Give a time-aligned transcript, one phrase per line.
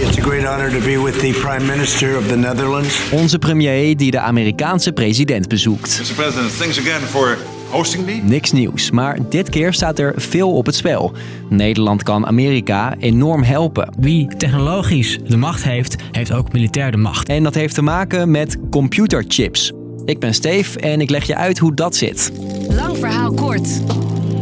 [0.00, 3.10] It's a great honor to be with the Prime Minister of the Netherlands.
[3.10, 6.00] Onze premier die de Amerikaanse president bezoekt.
[6.00, 6.14] Mr.
[6.14, 7.38] President, thanks again for
[7.70, 8.12] hosting me.
[8.12, 11.12] Niks nieuws, maar dit keer staat er veel op het spel.
[11.48, 13.94] Nederland kan Amerika enorm helpen.
[13.98, 17.28] Wie technologisch de macht heeft, heeft ook militair de macht.
[17.28, 19.72] En dat heeft te maken met computerchips.
[20.04, 22.32] Ik ben Steve en ik leg je uit hoe dat zit.
[22.68, 23.68] Lang verhaal kort.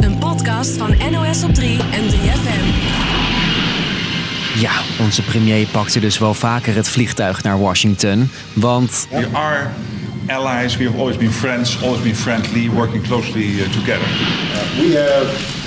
[0.00, 3.07] Een podcast van NOS op 3 en 3FM.
[4.58, 4.70] Ja,
[5.00, 8.30] onze premier pakte dus wel vaker het vliegtuig naar Washington.
[8.52, 9.66] Want We are
[10.26, 10.76] allies.
[10.76, 14.06] We have always been friends, always been friendly, working closely uh, together.
[14.76, 15.57] We have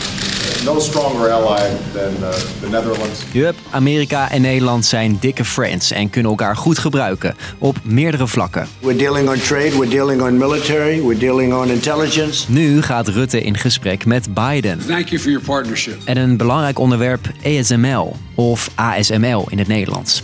[0.65, 2.29] no stronger ally than uh,
[2.61, 3.21] the Netherlands.
[3.31, 8.67] Yup, Amerika en Nederland zijn dikke friends en kunnen elkaar goed gebruiken op meerdere vlakken.
[8.79, 12.51] We're dealing on trade, we're dealing on military, we're dealing on intelligence.
[12.51, 14.79] Nu gaat Rutte in gesprek met Biden.
[14.87, 16.01] Thank you for your partnership.
[16.05, 20.23] En een belangrijk onderwerp ASML of ASML in het Nederlands.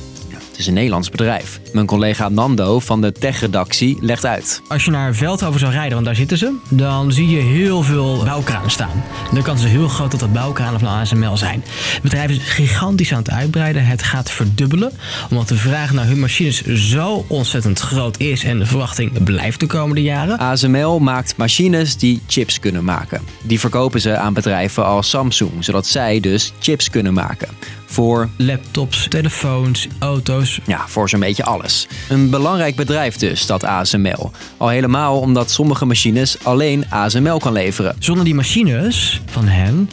[0.57, 1.59] Het is een Nederlands bedrijf.
[1.77, 4.61] Mijn collega Nando van de tech-redactie legt uit.
[4.67, 8.23] Als je naar Veldhoven zou rijden, want daar zitten ze, dan zie je heel veel
[8.23, 9.03] bouwkranen staan.
[9.33, 11.63] De kans is heel groot dat dat bouwkranen van ASML zijn.
[11.93, 13.85] Het bedrijf is gigantisch aan het uitbreiden.
[13.85, 14.91] Het gaat verdubbelen,
[15.29, 19.67] omdat de vraag naar hun machines zo ontzettend groot is en de verwachting blijft de
[19.67, 20.37] komende jaren.
[20.37, 23.21] ASML maakt machines die chips kunnen maken.
[23.43, 27.49] Die verkopen ze aan bedrijven als Samsung, zodat zij dus chips kunnen maken.
[27.89, 30.59] Voor, Laptops, telefoons, auto's.
[30.65, 31.66] ja, voor zo'n beetje alles.
[32.09, 34.31] Een belangrijk bedrijf dus, dat ASML.
[34.57, 37.95] Al helemaal omdat sommige machines alleen ASML kan leveren.
[37.99, 39.89] Zonder die machines van hen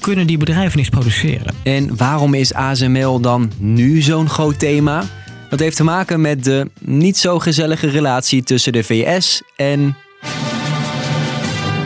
[0.00, 1.54] kunnen die bedrijven niks produceren.
[1.62, 5.04] En waarom is ASML dan nu zo'n groot thema?
[5.50, 9.96] Dat heeft te maken met de niet zo gezellige relatie tussen de VS en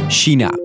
[0.08, 0.61] China.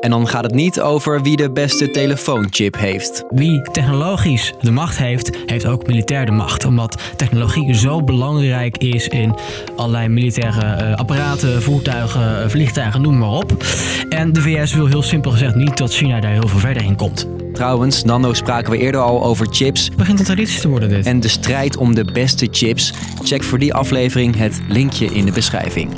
[0.00, 3.24] En dan gaat het niet over wie de beste telefoonchip heeft.
[3.28, 6.64] Wie technologisch de macht heeft, heeft ook militair de macht.
[6.64, 9.34] Omdat technologie zo belangrijk is in
[9.76, 13.64] allerlei militaire eh, apparaten, voertuigen, eh, vliegtuigen, noem maar op.
[14.08, 16.96] En de VS wil heel simpel gezegd niet dat China daar heel veel verder in
[16.96, 17.28] komt.
[17.52, 21.06] Trouwens, Nando spraken we eerder al over chips Het begint een traditie te worden dit.
[21.06, 22.92] en de strijd om de beste chips.
[23.22, 25.90] Check voor die aflevering het linkje in de beschrijving.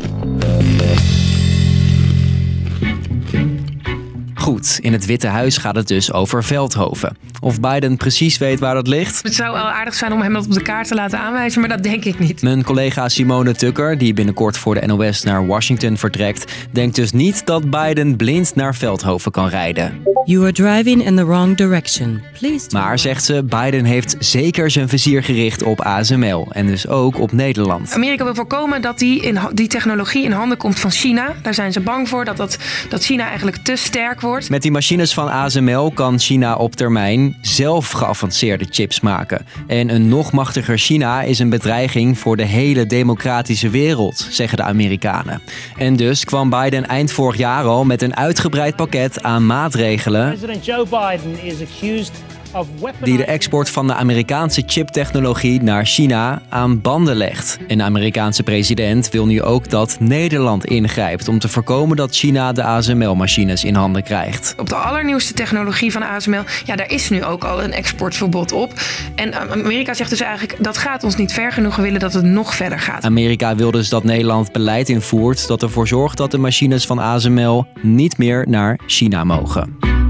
[4.52, 7.16] Goed, in het Witte Huis gaat het dus over Veldhoven.
[7.40, 9.22] Of Biden precies weet waar dat ligt?
[9.22, 11.68] Het zou wel aardig zijn om hem dat op de kaart te laten aanwijzen, maar
[11.68, 12.42] dat denk ik niet.
[12.42, 17.46] Mijn collega Simone Tucker, die binnenkort voor de NOS naar Washington vertrekt, denkt dus niet
[17.46, 20.02] dat Biden blind naar Veldhoven kan rijden.
[20.25, 22.22] You are driving in the wrong direction.
[22.38, 22.66] Please.
[22.71, 27.33] Maar zegt ze, Biden heeft zeker zijn vizier gericht op ASML en dus ook op
[27.33, 27.93] Nederland.
[27.93, 31.34] Amerika wil voorkomen dat die, in, die technologie in handen komt van China.
[31.43, 34.50] Daar zijn ze bang voor, dat, dat, dat China eigenlijk te sterk wordt.
[34.50, 39.47] Met die machines van ASML kan China op termijn zelf geavanceerde chips maken.
[39.66, 44.65] En een nog machtiger China is een bedreiging voor de hele democratische wereld, zeggen de
[44.65, 45.43] Amerikanen.
[45.77, 50.64] En dus kwam Biden eind vorig jaar al met een uitgebreid pakket aan maatregelen President
[50.64, 52.12] Joe Biden is accused
[52.52, 52.66] of
[53.02, 57.58] die de export van de Amerikaanse chiptechnologie naar China aan banden legt.
[57.68, 62.52] En de Amerikaanse president wil nu ook dat Nederland ingrijpt om te voorkomen dat China
[62.52, 64.54] de ASML-machines in handen krijgt.
[64.56, 68.72] Op de allernieuwste technologie van ASML, ja, daar is nu ook al een exportverbod op.
[69.14, 71.76] En eh, Amerika zegt dus eigenlijk, dat gaat ons niet ver genoeg.
[71.76, 73.04] We willen dat het nog verder gaat.
[73.04, 77.66] Amerika wil dus dat Nederland beleid invoert dat ervoor zorgt dat de machines van ASML
[77.82, 80.01] niet meer naar China mogen.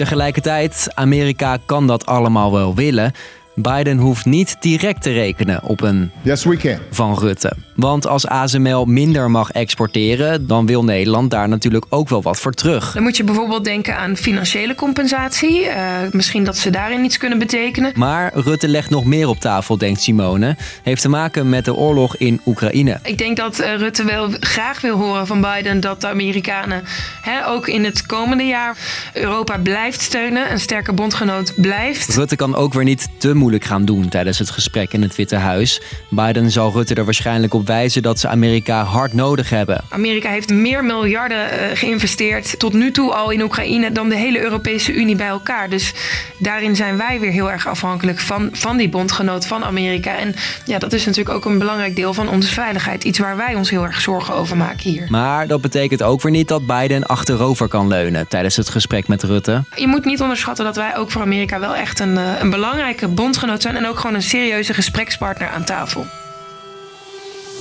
[0.00, 3.12] Tegelijkertijd, Amerika kan dat allemaal wel willen.
[3.54, 6.78] Biden hoeft niet direct te rekenen op een Yes, we can.
[6.90, 7.52] van Rutte.
[7.80, 12.52] Want als ASML minder mag exporteren, dan wil Nederland daar natuurlijk ook wel wat voor
[12.52, 12.92] terug.
[12.92, 15.66] Dan moet je bijvoorbeeld denken aan financiële compensatie.
[15.66, 17.92] Eh, misschien dat ze daarin iets kunnen betekenen.
[17.94, 20.56] Maar Rutte legt nog meer op tafel, denkt Simone.
[20.82, 22.98] Heeft te maken met de oorlog in Oekraïne.
[23.02, 26.82] Ik denk dat eh, Rutte wel graag wil horen van Biden dat de Amerikanen
[27.20, 28.76] hè, ook in het komende jaar
[29.12, 30.52] Europa blijft steunen.
[30.52, 32.14] Een sterke bondgenoot blijft.
[32.14, 35.36] Rutte kan ook weer niet te moeilijk gaan doen tijdens het gesprek in het Witte
[35.36, 35.80] Huis.
[36.08, 39.84] Biden zal Rutte er waarschijnlijk op wijzen dat ze Amerika hard nodig hebben.
[39.88, 44.40] Amerika heeft meer miljarden eh, geïnvesteerd tot nu toe al in Oekraïne dan de hele
[44.40, 45.68] Europese Unie bij elkaar.
[45.70, 45.92] Dus
[46.38, 50.16] daarin zijn wij weer heel erg afhankelijk van, van die bondgenoot van Amerika.
[50.16, 50.34] En
[50.64, 53.04] ja, dat is natuurlijk ook een belangrijk deel van onze veiligheid.
[53.04, 55.06] Iets waar wij ons heel erg zorgen over maken hier.
[55.08, 59.22] Maar dat betekent ook weer niet dat Biden achterover kan leunen tijdens het gesprek met
[59.22, 59.64] Rutte.
[59.76, 63.08] Je moet niet onderschatten dat wij ook voor Amerika wel echt een, eh, een belangrijke
[63.08, 63.76] bondgenoot zijn.
[63.76, 66.06] En ook gewoon een serieuze gesprekspartner aan tafel.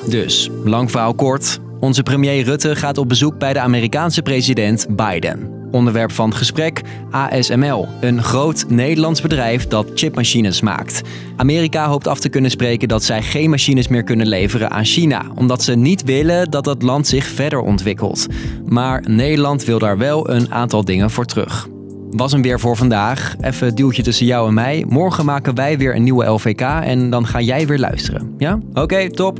[0.07, 1.59] Dus, lang verhaal kort.
[1.79, 5.57] Onze premier Rutte gaat op bezoek bij de Amerikaanse president Biden.
[5.71, 6.81] Onderwerp van gesprek
[7.11, 11.01] ASML, een groot Nederlands bedrijf dat chipmachines maakt.
[11.35, 15.25] Amerika hoopt af te kunnen spreken dat zij geen machines meer kunnen leveren aan China,
[15.35, 18.27] omdat ze niet willen dat dat land zich verder ontwikkelt.
[18.65, 21.67] Maar Nederland wil daar wel een aantal dingen voor terug.
[22.11, 23.35] Was hem weer voor vandaag.
[23.41, 24.85] Even een duwtje tussen jou en mij.
[24.87, 28.33] Morgen maken wij weer een nieuwe LVK en dan ga jij weer luisteren.
[28.37, 28.59] Ja?
[28.73, 29.39] Oké, top.